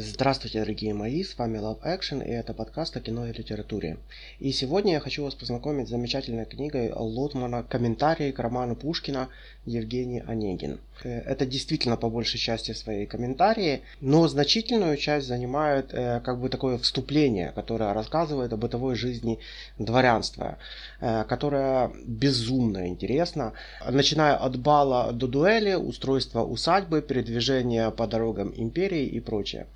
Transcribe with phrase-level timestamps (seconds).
[0.00, 3.96] Здравствуйте, дорогие мои, с вами Love Action, и это подкаст о кино и литературе.
[4.38, 9.28] И сегодня я хочу вас познакомить с замечательной книгой Лотмана «Комментарии к роману Пушкина
[9.66, 10.78] Евгений Онегин».
[11.04, 16.48] Э, это действительно по большей части свои комментарии, но значительную часть занимает э, как бы
[16.48, 19.38] такое вступление, которое рассказывает о бытовой жизни
[19.78, 20.58] дворянства,
[21.00, 23.52] э, которое безумно интересно,
[23.88, 29.66] начиная от бала до дуэли, устройства усадьбы, передвижения по дорогам империи и прочее.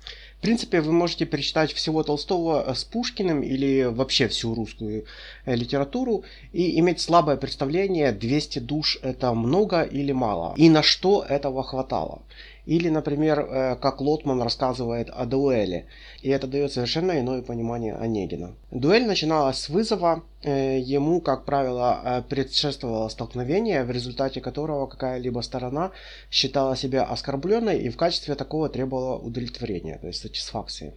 [0.43, 5.05] Принципе, вы можете перечитать всего Толстого с Пушкиным или вообще всю русскую
[5.45, 11.63] литературу и иметь слабое представление, 200 душ это много или мало, и на что этого
[11.63, 12.23] хватало.
[12.65, 15.85] Или, например, э, как Лотман рассказывает о дуэли,
[16.21, 18.55] и это дает совершенно иное понимание Онегина.
[18.71, 25.41] Дуэль начиналась с вызова, э, ему, как правило, э, предшествовало столкновение, в результате которого какая-либо
[25.41, 25.91] сторона
[26.31, 30.93] считала себя оскорбленной и в качестве такого требовала удовлетворения, то есть сатисфакции.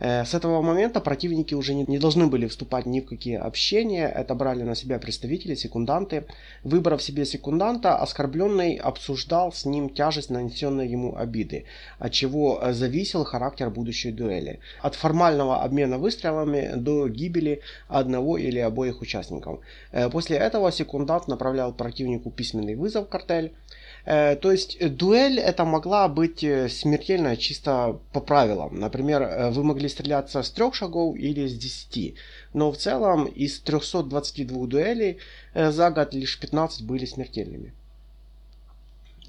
[0.00, 4.62] С этого момента противники уже не, должны были вступать ни в какие общения, это брали
[4.62, 6.24] на себя представители, секунданты.
[6.64, 11.64] Выбрав себе секунданта, оскорбленный обсуждал с ним тяжесть нанесенной ему обиды,
[11.98, 14.60] от чего э, зависел характер будущей дуэли.
[14.80, 19.60] От формального обмена выстрелами до гибели одного или обоих участников.
[19.92, 25.64] Э, после этого секундант направлял противнику письменный вызов в картель, э, то есть дуэль это
[25.64, 28.78] могла быть смертельная чисто по правилам.
[28.80, 32.14] Например, вы могли стреляться с трех шагов или с десяти.
[32.54, 35.18] Но в целом из 322 дуэлей
[35.54, 37.74] за год лишь 15 были смертельными.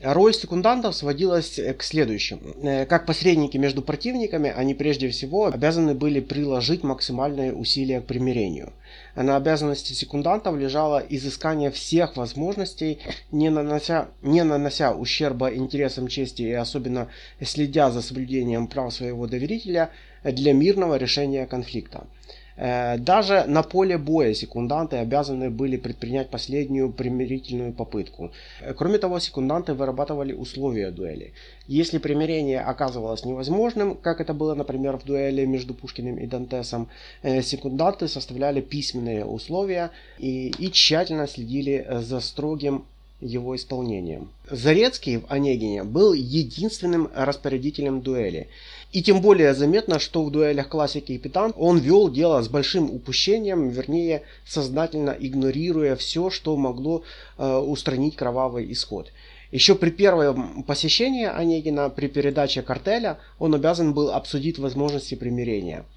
[0.03, 2.41] Роль секундантов сводилась к следующему.
[2.63, 8.73] Э, как посредники между противниками, они прежде всего обязаны были приложить максимальные усилия к примирению.
[9.15, 12.99] На обязанности секундантов лежало изыскание всех возможностей,
[13.31, 17.07] не нанося, не нанося ущерба интересам чести и особенно
[17.39, 19.91] следя за соблюдением прав своего доверителя
[20.23, 22.07] для мирного решения конфликта.
[22.57, 28.31] Э, даже на поле боя секунданты обязаны были предпринять последнюю примирительную попытку.
[28.61, 31.33] Э, кроме того, секунданты вырабатывали условия дуэли.
[31.67, 36.89] Если примирение оказывалось невозможным, как это было, например, в дуэли между Пушкиным и Дантесом,
[37.23, 42.85] э, секунданты составляли письменные условия и, и тщательно следили за строгим
[43.21, 44.29] его исполнением.
[44.49, 48.49] Зарецкий в Онегине был единственным распорядителем дуэли.
[48.91, 52.91] И тем более заметно, что в дуэлях классики и Питан он вел дело с большим
[52.91, 57.03] упущением, вернее, сознательно игнорируя все, что могло
[57.37, 59.11] э, устранить кровавый исход.
[59.51, 65.85] Еще при первом посещении Онегина, при передаче картеля, он обязан был обсудить возможности примирения–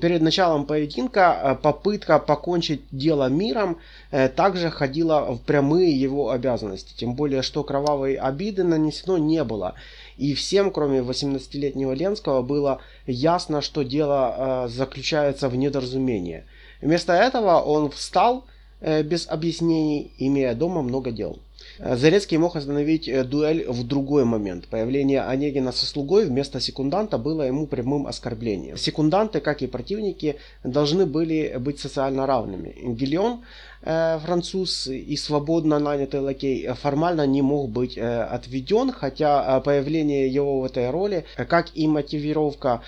[0.00, 3.76] Перед началом поединка э, попытка покончить дело миром
[4.10, 6.94] э, также ходила в прямые его обязанности.
[6.96, 9.74] Тем более, что кровавой обиды нанесено не было.
[10.16, 16.44] И всем, кроме 18-летнего Ленского, было ясно, что дело э, заключается в недоразумении.
[16.80, 18.44] Вместо этого он встал
[18.80, 21.38] без объяснений, имея дома много дел.
[21.78, 24.68] Зарецкий мог остановить э, дуэль в другой момент.
[24.68, 28.76] Появление Онегина со слугой вместо секунданта было ему прямым оскорблением.
[28.76, 32.74] Секунданты, как и противники, должны были быть социально равными.
[32.94, 33.42] Гильон
[33.84, 40.60] француз и свободно нанятый лакей формально не мог быть э, отведен, хотя э, появление его
[40.60, 42.82] в этой роли, как и мотивировка,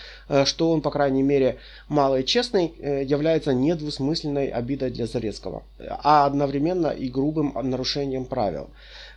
[0.45, 1.59] что он, по крайней мере,
[1.89, 2.73] малый и честный,
[3.05, 5.63] является недвусмысленной обидой для Зарецкого,
[6.03, 8.69] а одновременно и грубым нарушением правил.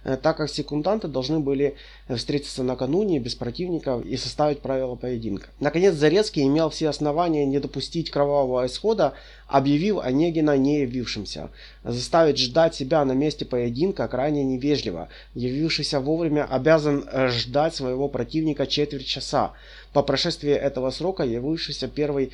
[0.03, 1.75] Э, так как секунданты должны были
[2.07, 5.49] встретиться накануне без противников и составить правила поединка.
[5.59, 9.13] Наконец, Зарецкий имел все основания не допустить кровавого исхода,
[9.47, 11.49] объявив Онегина не явившимся.
[11.83, 15.09] Заставить ждать себя на месте поединка крайне невежливо.
[15.35, 19.53] Явившийся вовремя обязан э, ждать своего противника четверть часа.
[19.91, 22.31] По прошествии этого срока явившийся первый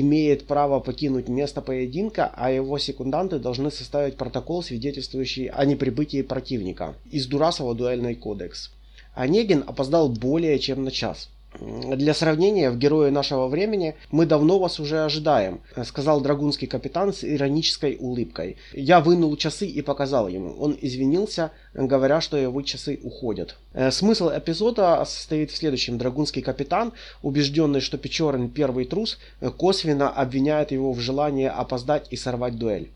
[0.00, 6.94] имеет право покинуть место поединка, а его секунданты должны составить протокол, свидетельствующий о неприбытии противника.
[7.10, 8.70] Из Дурасова дуэльный кодекс.
[9.14, 11.28] Онегин опоздал более чем на час.
[11.60, 17.24] Для сравнения, в герое нашего времени мы давно вас уже ожидаем, сказал драгунский капитан с
[17.24, 18.56] иронической улыбкой.
[18.72, 20.54] Я вынул часы и показал ему.
[20.58, 23.56] Он извинился, говоря, что его часы уходят.
[23.72, 25.98] Э, смысл эпизода состоит в следующем.
[25.98, 26.92] Драгунский капитан,
[27.22, 29.18] убежденный, что Печорин первый трус,
[29.56, 32.90] косвенно обвиняет его в желании опоздать и сорвать дуэль.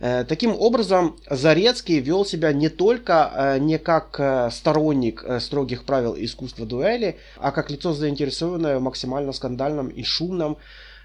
[0.00, 6.14] Э, таким образом, Зарецкий вел себя не только э, не как э, сторонник строгих правил
[6.16, 10.56] искусства дуэли, а как лицо заинтересованное в максимально скандальном и шумном,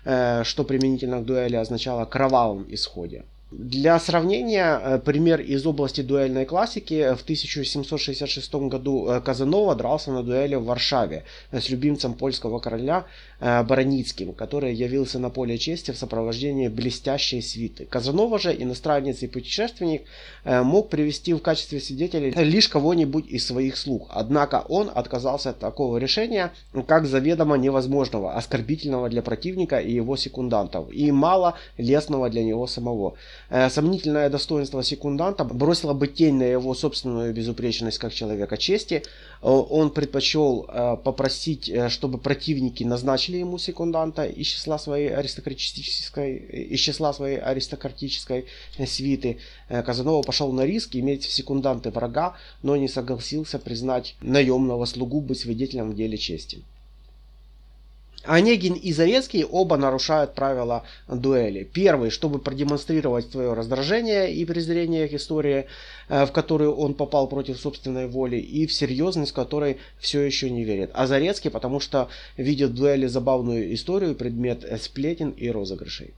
[0.04, 3.24] что применительно к дуэли означало кровавом исходе.
[3.56, 7.14] Для сравнения, э, пример из области дуэльной классики.
[7.14, 13.06] В 1766 году э, Казанова дрался на дуэли в Варшаве с любимцем польского короля
[13.40, 17.86] э, Бараницким, который явился на поле чести в сопровождении блестящей свиты.
[17.86, 20.04] Казанова же, иностранец и путешественник,
[20.46, 24.08] мог привести в качестве свидетелей лишь кого-нибудь из своих слуг.
[24.10, 26.52] Однако он отказался от такого решения,
[26.88, 33.16] как заведомо невозможного, оскорбительного для противника и его секундантов, и мало лестного для него самого.
[33.54, 39.04] Э, сомнительное достоинство секунданта бросило бы тень на его собственную безупречность как человека чести.
[39.44, 46.80] Э, он предпочел э, попросить, чтобы противники назначили ему секунданта из числа своей аристократической, из
[46.80, 48.46] числа своей аристократической
[48.88, 49.38] свиты.
[49.70, 55.40] Казанова пошел на риск иметь в секунданты врага, но не согласился признать наемного слугу быть
[55.40, 56.64] свидетелем в деле чести.
[58.26, 61.64] Онегин и Зарецкий оба нарушают правила дуэли.
[61.64, 65.66] Первый, чтобы продемонстрировать свое раздражение и презрение к истории,
[66.08, 70.64] э, в которую он попал против собственной воли, и в серьезность которой все еще не
[70.64, 70.92] верит.
[70.94, 76.14] А Зарецкий, потому что видит в дуэли забавную историю, предмет сплетен и розыгрышей.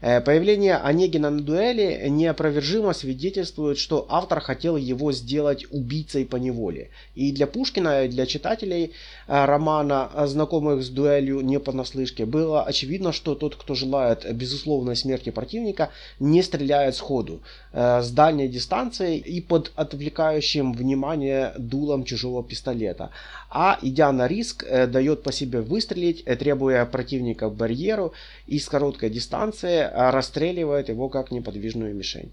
[0.00, 6.90] Э, появление Онегина на дуэли неопровержимо свидетельствует, что автор хотел его сделать убийцей по неволе.
[7.16, 8.92] И для Пушкина, и для читателей
[9.26, 15.30] э, романа, знакомых с дуэлью не понаслышке, было очевидно, что тот, кто желает безусловной смерти
[15.30, 15.90] противника,
[16.20, 17.40] не стреляет сходу,
[17.72, 23.10] э, с дальней дистанции и под отвлекающим внимание дулом чужого пистолета,
[23.50, 28.12] а идя на риск, дает по себе выстрелить, требуя противника к барьеру
[28.46, 32.30] и с короткой дистанции а расстреливает его как неподвижную мишень.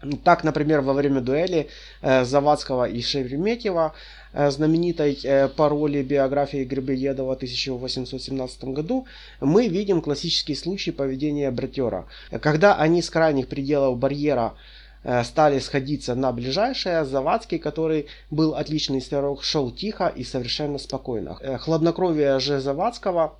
[0.00, 1.68] Ну, так, например, во время дуэли
[2.02, 3.94] э, Завадского и Шереметьева,
[4.32, 9.06] э, знаменитой э, пароли биографии Грибоедова в 1817 году,
[9.40, 12.06] мы видим классический случай поведения братера.
[12.40, 14.87] Когда они с крайних пределов барьера э,
[15.24, 21.38] стали сходиться на ближайшее, Завадский, который был отличный стрелок, шел тихо и совершенно спокойно.
[21.40, 23.34] Э, хладнокровие же Завадского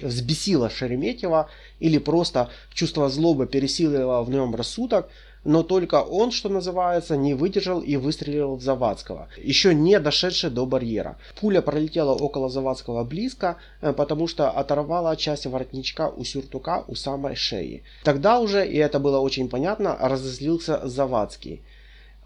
[0.00, 1.48] взбесило Шереметьева
[1.80, 5.08] или просто чувство злобы пересилило в нем рассудок,
[5.44, 10.66] но только он, что называется, не выдержал и выстрелил в Завадского, еще не дошедший до
[10.66, 11.16] барьера.
[11.40, 17.36] Пуля пролетела около Завадского близко, э, потому что оторвала часть воротничка у сюртука у самой
[17.36, 17.82] шеи.
[18.02, 21.62] Тогда уже, и это было очень понятно, разозлился Завадский.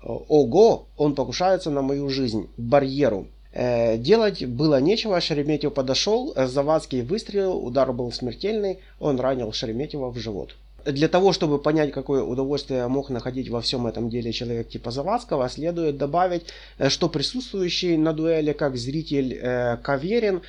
[0.02, 3.26] Ого, он покушается на мою жизнь, барьеру.
[3.52, 10.18] Э, делать было нечего, Шереметьев подошел, Завадский выстрелил, удар был смертельный, он ранил Шереметьева в
[10.18, 10.54] живот.
[10.84, 15.48] Для того, чтобы понять, какое удовольствие мог находить во всем этом деле человек типа Завадского,
[15.48, 16.46] следует добавить,
[16.78, 20.42] э, что присутствующий на дуэли как зритель э, Каверин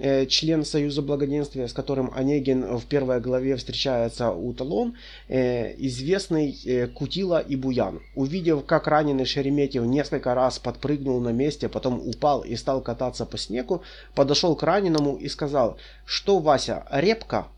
[0.00, 4.94] Э, член Союза Благоденствия, с которым Онегин в первой главе встречается у Талон,
[5.28, 8.00] известный Кутила и Буян.
[8.14, 13.36] Увидев, как раненый Шереметьев несколько раз подпрыгнул на месте, потом упал и стал кататься по
[13.36, 13.82] снегу,
[14.14, 17.48] подошел к раненому и сказал, что Вася, репка?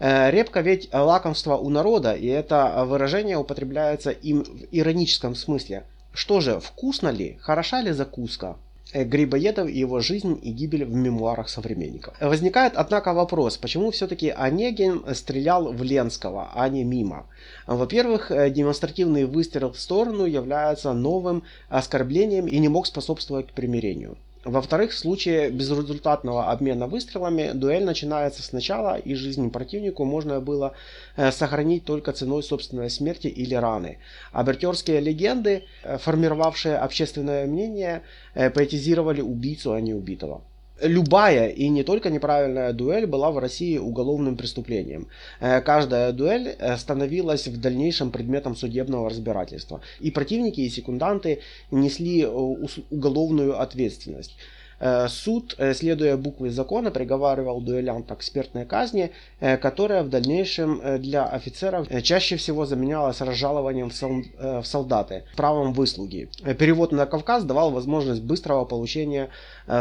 [0.00, 5.84] Репка ведь лакомство у народа, и это выражение употребляется им в ироническом смысле.
[6.12, 8.56] Что же, вкусно ли, хороша ли закуска?
[8.94, 12.14] Э, Грибоедов и его жизнь и гибель в мемуарах современников.
[12.20, 17.26] Возникает, однако, вопрос, почему все-таки Онегин стрелял в Ленского, а не мимо?
[17.66, 24.16] Во-первых, э, демонстративный выстрел в сторону является новым оскорблением и не мог способствовать примирению.
[24.44, 30.74] Во-вторых, в случае безрезультатного обмена выстрелами дуэль начинается сначала, и жизнь противнику можно было
[31.16, 33.98] э, сохранить только ценой собственной смерти или раны.
[34.32, 38.02] Абертерские легенды, э, формировавшие общественное мнение,
[38.34, 40.42] э, поэтизировали убийцу, а не убитого.
[40.82, 45.06] Любая и не только неправильная дуэль была в России уголовным преступлением.
[45.38, 49.80] Каждая дуэль становилась в дальнейшем предметом судебного разбирательства.
[50.00, 51.40] И противники, и секунданты
[51.70, 54.36] несли уголовную ответственность.
[54.80, 60.80] Э, суд, э, следуя букве закона, приговаривал дуэлянта к смертной казни, э, которая в дальнейшем
[60.98, 66.28] для офицеров чаще всего заменялась разжалованием в солдаты, правом выслуги.
[66.58, 69.30] Перевод на Кавказ давал возможность быстрого получения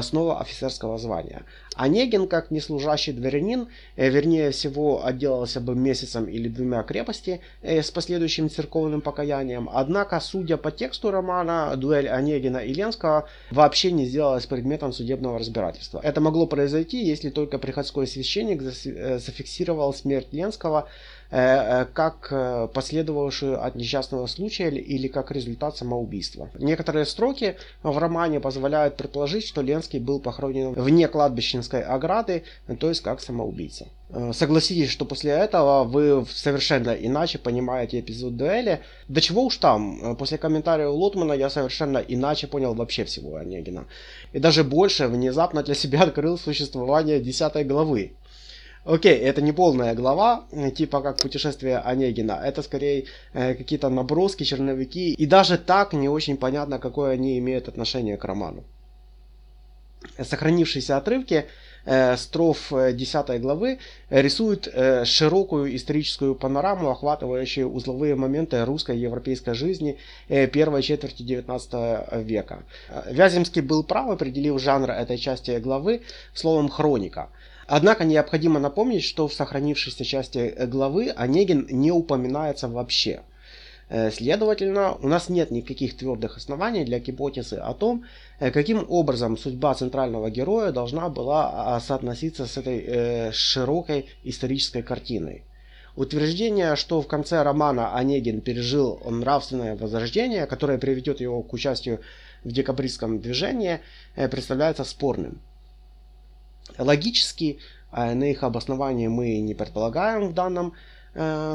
[0.02, 1.44] снова офицерского звания.
[1.76, 9.02] Онегин, как неслужащий дворянин, вернее всего отделался бы месяцем или двумя крепости с последующим церковным
[9.02, 9.70] покаянием.
[9.72, 16.00] Однако, судя по тексту романа, дуэль Онегина и Ленского вообще не сделалась предметом судебного разбирательства.
[16.04, 20.88] Это могло произойти, если только приходской священник э, зафиксировал смерть Ленского
[21.34, 26.52] как последовавшую от несчастного случая или как результат самоубийства.
[26.60, 32.44] Некоторые строки в романе позволяют предположить, что Ленский был похоронен вне кладбищенской ограды,
[32.80, 33.88] то есть как самоубийца.
[34.32, 38.82] Согласитесь, что после этого вы совершенно иначе понимаете эпизод дуэли.
[39.08, 43.86] Да чего уж там, после комментария Лотмана я совершенно иначе понял вообще всего Онегина.
[44.34, 48.12] И даже больше внезапно для себя открыл существование 10 главы.
[48.86, 50.44] Окей, это не полная глава,
[50.76, 52.42] типа как путешествие Онегина.
[52.44, 55.14] Это скорее э, какие-то наброски, черновики.
[55.14, 58.64] И даже так не очень понятно, какое они имеют отношение к роману.
[60.20, 61.46] Сохранившиеся отрывки
[61.86, 69.00] э, строф 10 э, главы рисуют э, широкую историческую панораму, охватывающую узловые моменты русской и
[69.00, 69.98] европейской жизни
[70.28, 72.64] э, первой четверти 19 века.
[73.10, 76.02] Вяземский был прав, определив жанр этой части главы
[76.34, 77.30] словом «хроника».
[77.68, 83.22] Однако необходимо напомнить, что в сохранившейся части главы Онегин не упоминается вообще.
[83.90, 88.06] Э, следовательно, у нас нет никаких твердых оснований для гипотезы о том,
[88.40, 94.82] э, каким образом судьба центрального героя должна была а, соотноситься с этой э, широкой исторической
[94.82, 95.44] картиной.
[95.96, 102.00] Утверждение, что в конце романа Онегин пережил нравственное возрождение, которое приведет его к участию
[102.44, 103.80] в декабристском движении,
[104.16, 105.40] представляется спорным.
[106.78, 107.60] Логически,
[107.92, 110.74] на их обоснование мы не предполагаем в данном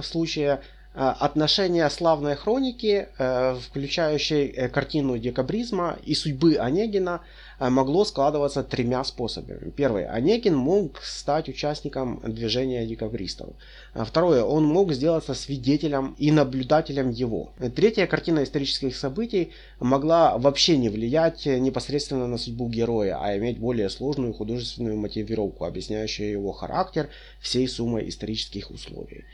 [0.03, 0.61] случае,
[1.01, 7.21] Э, отношения славной хроники, э, включающей э, картину декабризма и судьбы Онегина,
[7.59, 9.71] могло складываться тремя способами.
[9.71, 10.07] Первый.
[10.07, 13.51] Онегин мог стать участником движения декабристов.
[13.95, 14.45] Второе.
[14.45, 17.53] Он мог сделаться свидетелем и наблюдателем его.
[17.75, 23.89] Третья картина исторических событий могла вообще не влиять непосредственно на судьбу героя, а иметь более
[23.89, 27.09] сложную художественную мотивировку, объясняющую его характер
[27.41, 29.25] всей суммой исторических условий.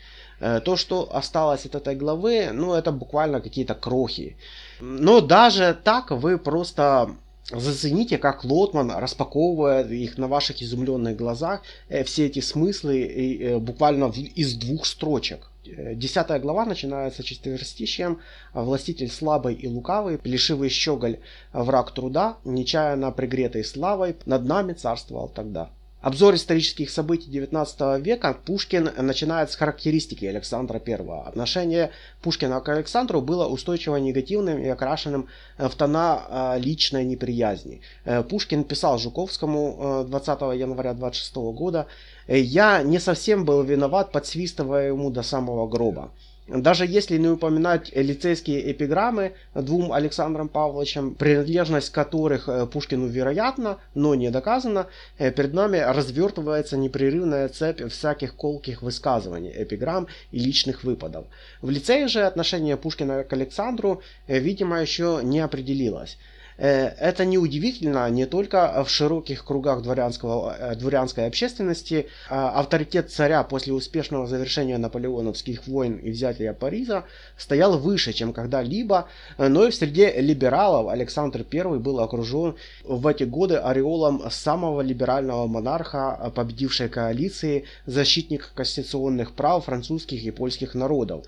[0.40, 4.36] Э, то, что осталось от этой главы, ну, это буквально какие-то крохи.
[4.80, 7.16] Но даже так вы просто
[7.50, 14.06] зацените, как Лотман распаковывает их на ваших изумленных глазах, э, все эти смыслы э, буквально
[14.34, 15.50] из двух строчек.
[15.64, 18.20] Десятая глава начинается четверостищем
[18.52, 21.20] «Властитель слабый и лукавый, плешивый щеголь,
[21.54, 25.70] враг труда, нечаянно пригретый славой, над нами царствовал тогда».
[26.04, 30.96] Обзор исторических событий XIX века Пушкин начинает с характеристики Александра I.
[31.26, 37.80] Отношение Пушкина к Александру было устойчиво негативным и окрашенным в тона а, личной неприязни.
[38.04, 41.86] Э, Пушкин писал Жуковскому 20 э, января 26 года
[42.28, 46.10] «Я не совсем был виноват, подсвистывая ему до самого гроба».
[46.46, 54.14] Даже если не упоминать лицейские эпиграммы двум Александрам Павловичам, принадлежность которых э, Пушкину вероятна, но
[54.14, 61.24] не доказана, э, перед нами развертывается непрерывная цепь всяких колких высказываний, эпиграмм и личных выпадов.
[61.62, 66.18] В лицее же отношение Пушкина к Александру, э, видимо, еще не определилось.
[66.56, 72.08] Э, это неудивительно не только в широких кругах дворянского, э, дворянской общественности.
[72.28, 77.04] А авторитет царя после успешного завершения наполеоновских войн и взятия Парижа
[77.36, 79.08] стоял выше, чем когда-либо,
[79.38, 85.46] но и в среде либералов Александр I был окружен в эти годы ореолом самого либерального
[85.46, 91.24] монарха, победившей коалиции, защитник конституционных прав французских и польских народов.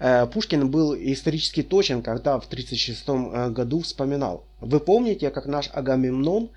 [0.00, 4.44] Э, Пушкин был исторически точен, когда в 1936 э, году вспоминал.
[4.60, 6.48] Вы помните, как наш Агамемнон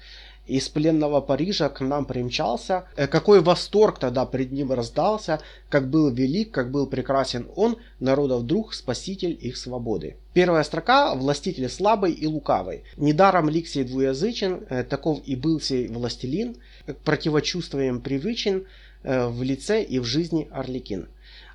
[0.47, 6.09] из пленного Парижа к нам примчался, э, какой восторг тогда пред ним раздался, как был
[6.09, 10.15] велик, как был прекрасен он, народов друг, спаситель их свободы.
[10.33, 12.83] Первая строка «Властитель слабый и лукавый».
[12.95, 16.55] Недаром Ликсий двуязычен, таков и был сей властелин,
[16.87, 18.65] к противочувствиям привычен
[19.03, 21.07] в лице и в жизни Орликин.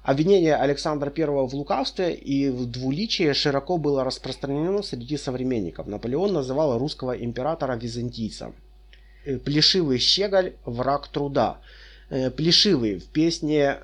[0.09, 5.87] Обвинение Александра I в лукавстве и в двуличии широко было распространено среди современников.
[5.87, 8.55] Наполеон называл русского императора византийцем.
[9.27, 11.59] Э, Плешивый щеголь– враг труда.
[12.09, 13.77] Э, Плешивый в песне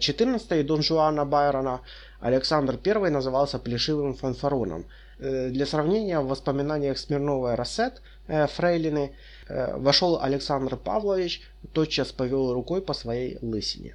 [0.00, 1.80] 14 э, Дон Жуана Байрона
[2.20, 4.84] Александр I назывался Плешивым фанфароном.
[5.18, 9.12] Для сравнения, в воспоминаниях Смирнова и Рассет Фрейлины
[9.48, 11.40] вошел Александр Павлович,
[11.72, 13.94] тотчас повел рукой по своей лысине.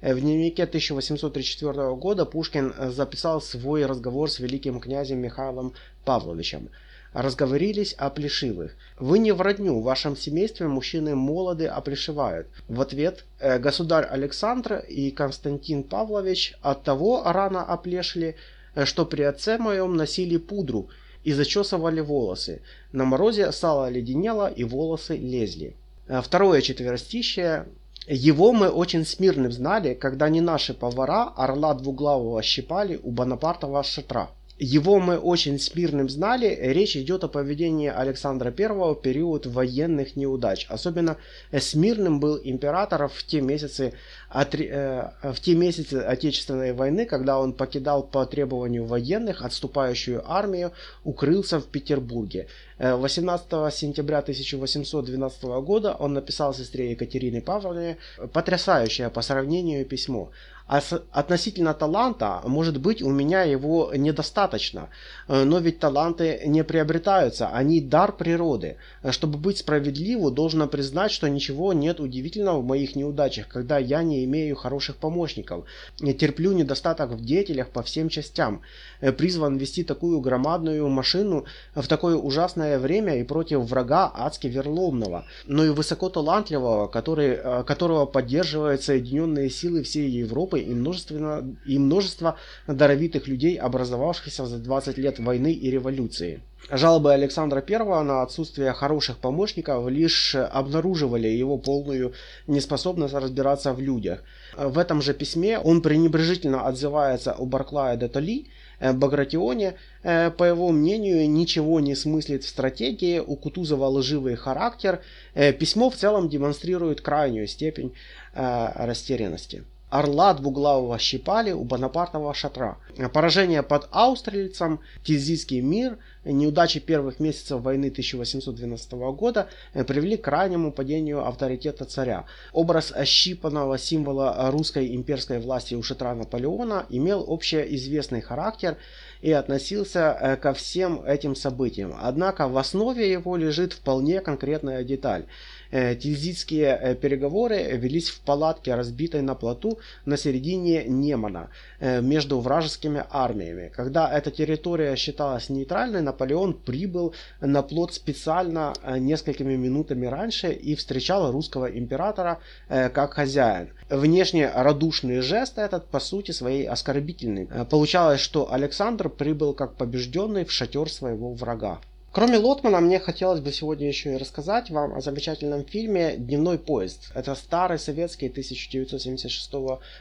[0.00, 5.72] Э, в дневнике 1834 года Пушкин э, записал свой разговор с великим князем Михаилом
[6.04, 6.68] Павловичем.
[7.12, 8.76] Разговорились о плешивых.
[8.98, 12.46] «Вы не в родню, в вашем семействе мужчины молоды оплешивают».
[12.68, 18.36] В ответ э, «Государь Александр и Константин Павлович от того рано оплешили,
[18.84, 20.90] что при отце моем носили пудру
[21.24, 22.60] и зачесывали волосы.
[22.92, 25.74] На морозе сало леденело и волосы лезли».
[26.22, 27.66] Второе четверостище
[28.10, 34.30] Его мы очень смирным знали, когда не наши повара орла двуглавого щипали у Бонапартова шатра.
[34.58, 36.58] Его мы очень смирным знали.
[36.60, 40.66] Речь идет о поведении Александра I в период военных неудач.
[40.68, 41.16] Особенно
[41.56, 43.92] смирным был император в те месяцы,
[44.34, 50.72] э, в те месяцы Отечественной войны, когда он покидал по требованию военных отступающую армию,
[51.04, 52.48] укрылся в Петербурге.
[52.78, 57.96] 18 э, сентября 1812 года он написал сестре Екатерине Павловне
[58.32, 60.30] потрясающее по сравнению письмо.
[60.68, 60.82] А
[61.12, 64.90] относительно таланта, может быть, у меня его недостаточно.
[65.26, 68.76] Э, но ведь таланты не приобретаются, они дар природы.
[69.02, 74.02] Э, чтобы быть справедливу, должно признать, что ничего нет удивительного в моих неудачах, когда я
[74.02, 75.64] не имею хороших помощников.
[76.00, 78.60] Я терплю недостаток в деятелях по всем частям.
[79.00, 85.24] Э, призван вести такую громадную машину в такое ужасное время и против врага адски верломного,
[85.46, 92.36] но и высокоталантливого, который, которого поддерживают Соединенные силы всей Европы и, множественно, и множество
[92.66, 96.40] даровитых людей, образовавшихся за 20 лет войны и революции.
[96.70, 102.12] Жалобы Александра I на отсутствие хороших помощников лишь обнаруживали его полную
[102.46, 104.22] неспособность разбираться в людях.
[104.54, 108.48] В этом же письме он пренебрежительно отзывается о Барклае де Толи,
[108.80, 115.00] э, Багратионе, э, по его мнению, ничего не смыслит в стратегии, у Кутузова лживый характер.
[115.34, 117.92] Э, письмо в целом демонстрирует крайнюю степень
[118.34, 119.64] растерянности.
[119.90, 122.76] Орла двуглавого щипали у Бонапартового шатра.
[123.12, 130.72] Поражение под Аустралицем, Тильзитский мир, неудачи первых месяцев войны 1812 года э, привели к крайнему
[130.72, 132.26] падению авторитета царя.
[132.52, 138.76] Образ ощипанного символа русской имперской власти у шатра Наполеона имел общеизвестный характер
[139.22, 141.94] и относился э, ко всем этим событиям.
[141.98, 145.24] Однако в основе его лежит вполне конкретная деталь–
[145.70, 153.04] тильзитские э, переговоры велись в палатке, разбитой на плоту на середине Немана э, между вражескими
[153.10, 153.70] армиями.
[153.74, 161.30] Когда эта территория считалась нейтральной, Наполеон прибыл на плот специально несколькими минутами раньше и встречал
[161.32, 163.70] русского императора как хозяин.
[163.88, 167.48] Внешне радушный жест этот по сути своей оскорбительный.
[167.70, 171.80] Получалось, что Александр прибыл как побежденный в шатер своего врага.
[172.10, 177.10] Кроме Лотмана, мне хотелось бы сегодня еще и рассказать вам о замечательном фильме «Дневной поезд».
[177.14, 179.50] Это старый советский 1976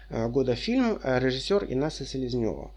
[0.09, 2.71] э, года фильм, э, режиссер Инесса Селезнева.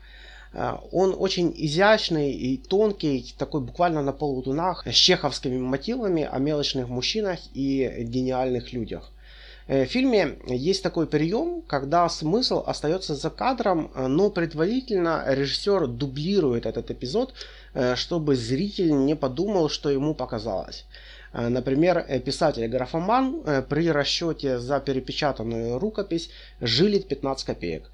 [0.53, 6.89] Э, он очень изящный и тонкий, такой буквально на полутунах, с чеховскими мотивами о мелочных
[6.89, 9.13] мужчинах и гениальных людях.
[9.69, 16.91] В фильме есть такой прием, когда смысл остается за кадром, но предварительно режиссер дублирует этот
[16.91, 17.33] эпизод
[17.95, 20.85] чтобы зритель не подумал, что ему показалось.
[21.33, 26.31] Э, например, э, писатель Графоман при расчете за перепечатанную рукопись
[26.61, 27.91] жилит 15 копеек.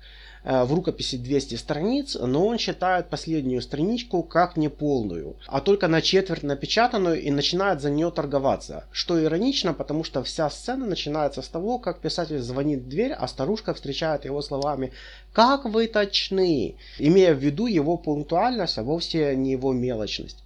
[0.48, 6.44] В рукописи 200 страниц, но он считает последнюю страничку как неполную, а только на четверть
[6.44, 8.85] напечатанную и начинает за нее торговаться.
[8.92, 13.26] Что иронично, потому что вся сцена начинается с того, как писатель звонит в дверь, а
[13.26, 14.92] старушка встречает его словами
[15.32, 20.38] как вы точны, имея в виду его пунктуальность, а вовсе не его мелочность.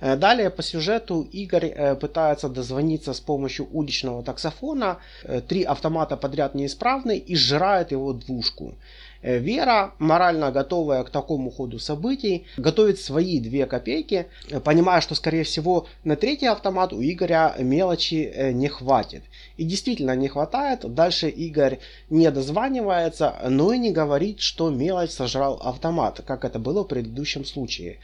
[0.00, 4.98] Э, далее по сюжету Игорь э, пытается дозвониться с помощью уличного таксофона.
[5.24, 8.74] Э, три автомата подряд неисправны и сжирает его двушку.
[9.22, 14.26] Вера, морально готовая к такому ходу событий, готовит свои две копейки,
[14.64, 19.22] понимая, что, скорее всего, на третий автомат у Игоря мелочи не хватит.
[19.56, 20.80] И действительно не хватает.
[20.92, 21.78] Дальше Игорь
[22.10, 27.44] не дозванивается, но и не говорит, что мелочь сожрал автомат, как это было в предыдущем
[27.44, 27.98] случае.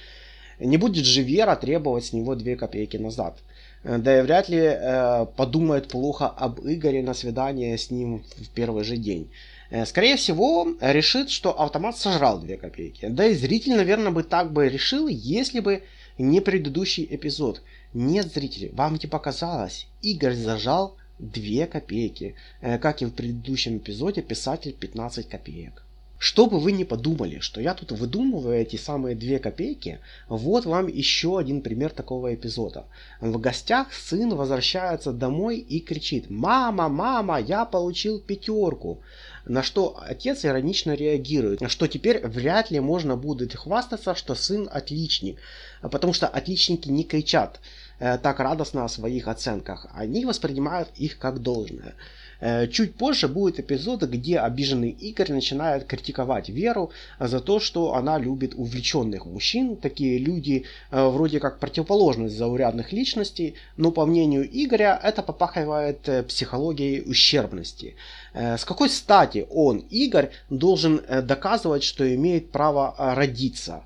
[0.60, 3.38] Не будет же Вера требовать с него 2 копейки назад.
[3.84, 8.48] Э, да и вряд ли э, подумает плохо об Игоре на свидание с ним в
[8.50, 9.30] первый же день.
[9.70, 13.06] Э, скорее всего, решит, что автомат сожрал 2 копейки.
[13.06, 15.82] Да и зритель, наверное, бы так бы решил, если бы
[16.16, 17.62] не предыдущий эпизод.
[17.92, 19.86] Нет, зрители, вам не показалось.
[20.00, 22.34] Игорь зажал 2 копейки.
[22.60, 25.82] Э, как и в предыдущем эпизоде, писатель 15 копеек.
[26.18, 30.88] Что бы вы ни подумали, что я тут выдумываю эти самые две копейки, вот вам
[30.88, 32.86] еще один пример такого эпизода.
[33.20, 39.00] В гостях сын возвращается домой и кричит «Мама, мама, я получил пятерку!»
[39.48, 45.38] На что отец иронично реагирует, что теперь вряд ли можно будет хвастаться, что сын отличник,
[45.80, 47.58] потому что отличники не кричат.
[47.98, 49.86] э, так радостно о своих оценках.
[49.92, 51.94] Они воспринимают их как должное.
[52.40, 58.18] Э, чуть позже будет эпизод, где обиженный Игорь начинает критиковать Веру за то, что она
[58.18, 59.76] любит увлеченных мужчин.
[59.76, 66.22] Такие люди э, вроде как противоположность заурядных личностей, но по мнению Игоря это попахивает э,
[66.22, 67.96] психологией ущербности.
[68.34, 73.82] С какой стати он, Игорь, должен доказывать, что имеет право родиться?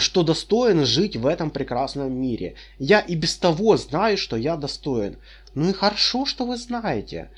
[0.00, 2.56] что достоин жить в этом прекрасном мире.
[2.80, 5.16] Я и без того знаю, что я достоин.
[5.54, 7.28] Ну и хорошо, что вы знаете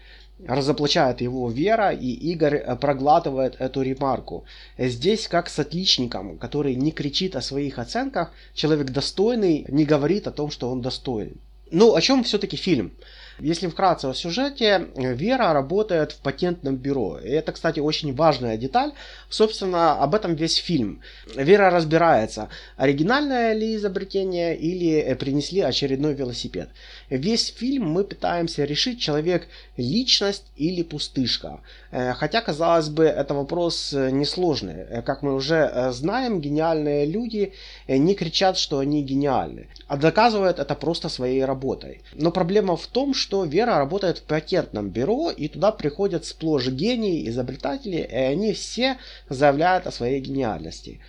[0.44, 4.44] разоблачает его Вера, и Игорь э, проглатывает эту ремарку.
[4.79, 10.33] Здесь как с отличником, который не кричит о своих оценках, человек достойный не говорит о
[10.33, 11.37] том, что он достоин.
[11.70, 12.92] Ну, о чем все-таки фильм?
[13.38, 17.18] Если вкратце о сюжете, Вера работает в патентном бюро.
[17.18, 18.92] И это, кстати, очень важная деталь.
[19.29, 21.03] Собственно, об этом весь фильм.
[21.35, 26.70] Вера разбирается, оригинальное ли изобретение или принесли очередной велосипед.
[27.11, 31.61] Весь фильм мы пытаемся решить, человек личность или пустышка.
[31.90, 34.85] Э, хотя, казалось бы, это вопрос э, несложный.
[34.88, 37.53] Э, как мы уже знаем, гениальные люди
[37.88, 42.01] не кричат, что они гениальны, а доказывают это просто своей работой.
[42.14, 47.28] Но проблема в том, что Вера работает в патентном бюро, и туда приходят сплошь гении,
[47.28, 51.00] изобретатели, и они все заявляют о своей гениальности.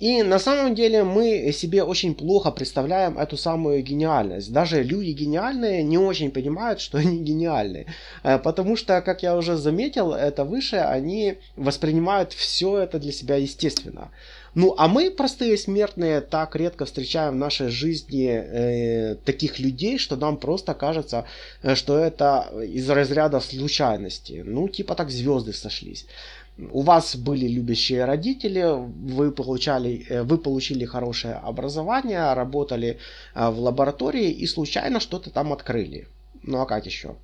[0.00, 4.50] И на самом деле мы себе очень плохо представляем эту самую гениальность.
[4.50, 7.84] Даже люди гениальные не очень понимают, что они гениальны.
[8.22, 13.36] Э, потому что, как я уже заметил, это выше, они воспринимают все это для себя
[13.36, 14.10] естественно.
[14.54, 20.16] Ну, а мы, простые смертные, так редко встречаем в нашей жизни э, таких людей, что
[20.16, 21.24] нам просто кажется,
[21.62, 24.42] э, что это из разряда случайности.
[24.44, 26.06] Ну, типа так звезды сошлись
[26.72, 28.64] у вас были любящие родители,
[29.14, 32.98] вы получали, э, вы получили хорошее образование, работали
[33.34, 36.06] э, в лаборатории и случайно что-то там открыли.
[36.42, 37.16] Ну а как еще?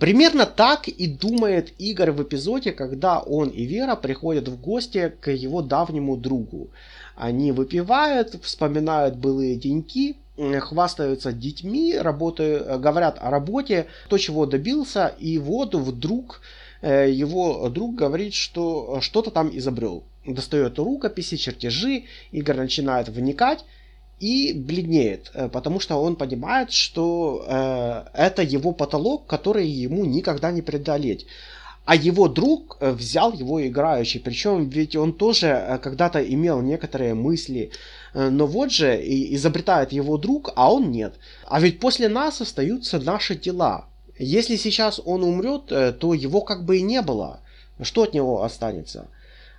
[0.00, 5.30] Примерно так и думает Игорь в эпизоде, когда он и Вера приходят в гости к
[5.30, 6.68] его давнему другу.
[7.16, 10.16] Они выпивают, вспоминают былые деньки,
[10.60, 16.40] хвастаются детьми, работают, говорят о работе, то, чего добился, и вот вдруг
[16.80, 20.04] Э, его друг говорит, что что-то там изобрел.
[20.26, 23.64] Достает рукописи, чертежи, Игорь начинает вникать
[24.20, 30.50] и бледнеет, э, потому что он понимает, что э, это его потолок, который ему никогда
[30.50, 31.26] не преодолеть.
[31.84, 37.70] А его друг взял его играющий, причем ведь он тоже когда-то имел некоторые мысли,
[38.12, 38.94] но вот же
[39.34, 41.14] изобретает его друг, а он нет.
[41.46, 43.86] А ведь после нас остаются наши тела,
[44.18, 47.40] если сейчас он умрет, э, то его как бы и не было.
[47.80, 49.08] Что от него останется?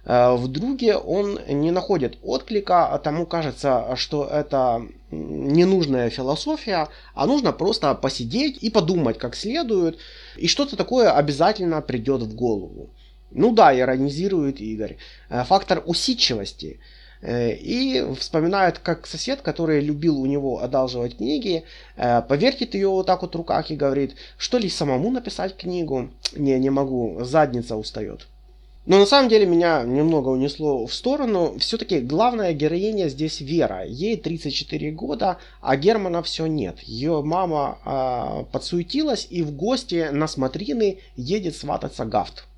[0.05, 4.81] Э, в друге он не находит отклика, а тому кажется, что это
[5.11, 9.97] ненужная философия, а нужно просто посидеть и подумать как следует,
[10.37, 12.89] и что-то такое обязательно придет в голову.
[13.31, 14.97] Ну да, иронизирует Игорь.
[15.29, 16.79] Э, фактор усидчивости–
[17.21, 21.63] Э, и вспоминает, как сосед, который любил у него одалживать книги,
[21.95, 26.09] повертит ее вот так вот в руках и говорит, что ли самому написать книгу?
[26.33, 28.27] Не, не могу, задница устает.
[28.85, 31.57] Но на самом деле меня немного унесло в сторону.
[31.59, 33.85] Все-таки главная героиня здесь Вера.
[33.85, 36.79] Ей 34 года, а Германа все нет.
[36.81, 42.48] Ее мама э, подсуетилась и в гости на смотрины едет свататься Гафт.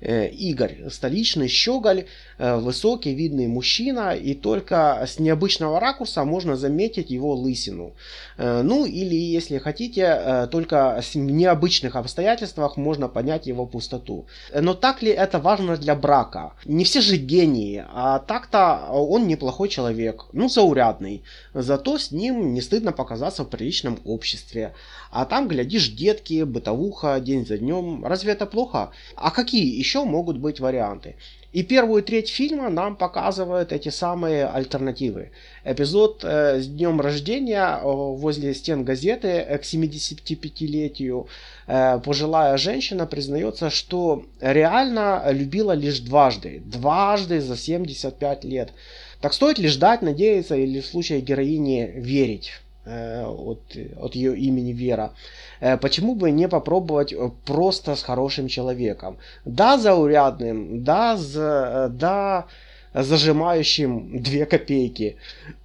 [0.00, 2.06] Э, Игорь, столичный щеголь,
[2.38, 7.92] э, высокий, видный мужчина, и только с необычного ракурса можно заметить его лысину.
[8.38, 14.26] Э, ну или, если хотите, только в необычных обстоятельствах можно понять его пустоту.
[14.54, 16.52] Но так ли это важно для брака?
[16.64, 21.22] Не все же гении, а так-то он неплохой человек, ну заурядный.
[21.52, 24.72] Зато с ним не стыдно показаться в приличном обществе.
[25.10, 28.04] А там, глядишь, детки, бытовуха, день за днем.
[28.04, 28.92] Разве это плохо?
[29.16, 31.16] А какие еще могут быть варианты?
[31.52, 35.32] И первую треть фильма нам показывают эти самые альтернативы.
[35.64, 41.26] Эпизод э, с днем рождения э, возле стен газеты э, к 75-летию
[41.66, 46.62] э, пожилая женщина признается, что реально любила лишь дважды.
[46.64, 48.72] Дважды за 75 лет.
[49.20, 52.52] Так стоит ли ждать, надеяться или в случае героини верить?
[52.86, 55.12] Э, от, от ее имени Вера.
[55.60, 59.18] Э, почему бы не попробовать э, просто с хорошим человеком?
[59.44, 62.46] Да, заурядным, да, за, да,
[62.94, 65.16] зажимающим две копейки.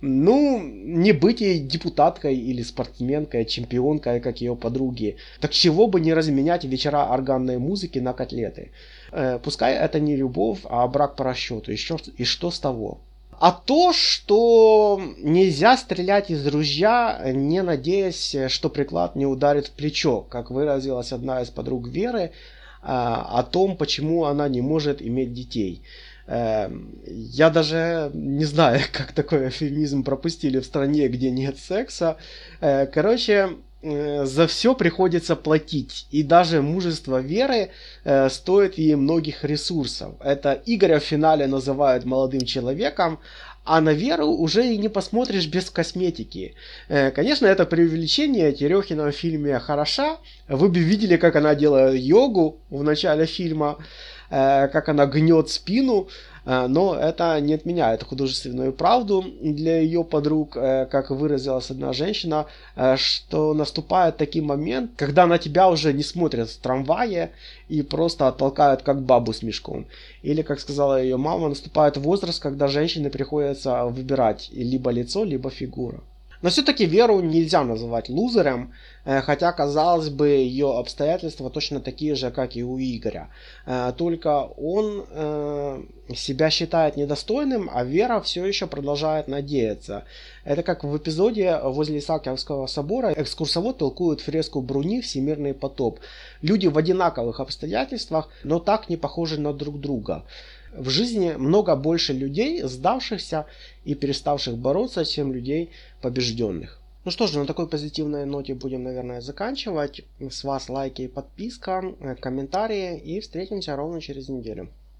[0.01, 5.15] Ну, не быть ей депутаткой или спортсменкой, чемпионкой, как ее подруги.
[5.39, 8.71] Так чего бы не разменять вечера органной музыки на котлеты?
[9.41, 11.71] Пускай это не любовь, а брак по расчету.
[11.71, 12.99] И что, и что с того?
[13.39, 20.21] А то, что нельзя стрелять из ружья, не надеясь, что приклад не ударит в плечо,
[20.21, 22.31] как выразилась одна из подруг Веры,
[22.81, 25.81] о том, почему она не может иметь детей.
[26.27, 32.17] Эм, я даже не знаю, как такой эфемизм пропустили в стране, где нет секса.
[32.61, 33.49] Э, короче,
[34.25, 36.07] за все приходится платить.
[36.11, 37.69] И даже мужество веры
[38.03, 40.15] э, стоит ей многих ресурсов.
[40.19, 43.19] Это Игоря в финале называют молодым человеком,
[43.63, 46.53] а на Веру уже и не посмотришь без косметики.
[46.87, 48.51] Конечно, это преувеличение.
[48.51, 50.17] Терехина в фильме хороша.
[50.47, 53.79] Вы бы видели, как она делает йогу в начале фильма.
[54.29, 56.09] Э, как она гнет спину, э,
[56.45, 62.45] но это не отменяет художественную правду для ее подруг, э, как выразилась одна женщина,
[62.95, 67.31] что наступает такой момент, когда на тебя уже не смотрят в трамвае
[67.67, 69.85] и просто оттолкают как бабу с мешком.
[70.21, 76.01] Или, как сказала ее мама, наступает возраст, когда женщине приходится выбирать либо лицо, либо фигура.
[76.45, 78.71] Но все-таки Веру нельзя называть лузером,
[79.03, 83.29] э, хотя, казалось бы, ее обстоятельства точно такие же, как и у Игоря.
[83.65, 85.83] Э, только он э,
[86.15, 90.03] себя считает недостойным, а Вера все еще продолжает надеяться.
[90.43, 95.99] Это как в эпизоде возле Исаакиевского собора экскурсовод толкует фреску Бруни «Всемирный потоп».
[96.43, 100.23] Люди в одинаковых обстоятельствах, но так не похожи на друг друга
[100.77, 103.45] в жизни много больше людей, сдавшихся
[103.83, 105.71] и переставших бороться, чем людей
[106.05, 106.79] побежденных.
[107.03, 110.05] Ну что ж, на такой позитивной ноте будем, наверное, заканчивать.
[110.19, 111.81] С вас лайки и подписка,
[112.21, 114.69] комментарии и встретимся ровно через неделю.